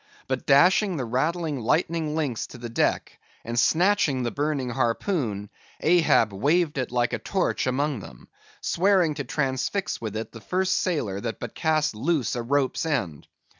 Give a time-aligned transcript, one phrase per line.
[0.27, 6.33] But dashing the rattling lightning links to the deck, and snatching the burning harpoon, Ahab
[6.33, 8.27] waved it like a torch among them;
[8.61, 13.27] swearing to transfix with it the first sailor that but cast loose a rope's end.